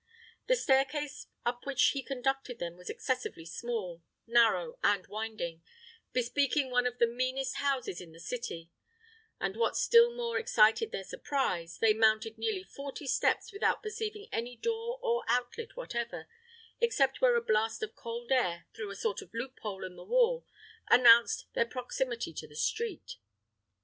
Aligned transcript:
The 0.47 0.55
staircase 0.55 1.27
up 1.45 1.63
which 1.67 1.89
he 1.89 2.01
conducted 2.01 2.57
them 2.57 2.75
was 2.75 2.89
excessively 2.89 3.45
small, 3.45 4.01
narrow, 4.25 4.79
and 4.83 5.05
winding, 5.05 5.61
bespeaking 6.11 6.71
one 6.71 6.87
of 6.87 6.97
the 6.97 7.05
meanest 7.05 7.57
houses 7.57 8.01
in 8.01 8.11
the 8.11 8.19
city; 8.19 8.71
and 9.39 9.55
what 9.55 9.77
still 9.77 10.11
more 10.15 10.39
excited 10.39 10.91
their 10.91 11.03
surprise, 11.03 11.77
they 11.77 11.93
mounted 11.93 12.39
near 12.39 12.65
forty 12.65 13.05
steps 13.05 13.53
without 13.53 13.83
perceiving 13.83 14.27
any 14.31 14.55
door 14.55 14.97
or 15.03 15.23
outlet 15.27 15.77
whatever, 15.77 16.27
except 16.79 17.21
where 17.21 17.35
a 17.35 17.41
blast 17.43 17.83
of 17.83 17.95
cold 17.95 18.31
air 18.31 18.65
through 18.73 18.89
a 18.89 18.95
sort 18.95 19.21
of 19.21 19.29
loophole 19.35 19.85
in 19.85 19.95
the 19.97 20.03
wall 20.03 20.47
announced 20.89 21.45
their 21.53 21.67
proximity 21.67 22.33
to 22.33 22.47
the 22.47 22.55
street. 22.55 23.17